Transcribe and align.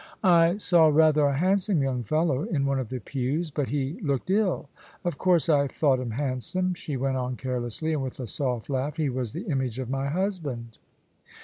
"I 0.23 0.57
saw 0.57 0.87
rather 0.87 1.25
a 1.27 1.37
handsome 1.37 1.83
young 1.83 2.01
fellow 2.03 2.41
in 2.45 2.65
one 2.65 2.79
of 2.79 2.89
the 2.89 2.99
pews, 2.99 3.51
but 3.51 3.67
he 3.67 3.99
looked 4.01 4.31
ill. 4.31 4.67
Of 5.05 5.19
course, 5.19 5.47
I 5.47 5.67
thought 5.67 5.99
him 5.99 6.09
handsome," 6.09 6.73
she 6.73 6.97
went 6.97 7.17
on 7.17 7.35
carelessly, 7.35 7.93
and 7.93 8.01
with 8.01 8.19
a 8.19 8.25
soft 8.25 8.67
laugh: 8.67 8.97
"he 8.97 9.09
was 9.09 9.31
the 9.33 9.45
image 9.45 9.77
of 9.77 9.91
my 9.91 10.07
husband." 10.07 10.79